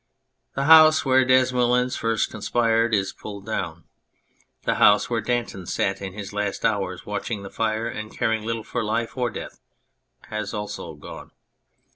[0.55, 3.83] The house where Desmoulins first conspired is pulled down.
[4.63, 8.63] The house where Danton sat in his last hours watching the fire and caring little
[8.63, 9.59] for life or death
[10.29, 11.29] has also gone.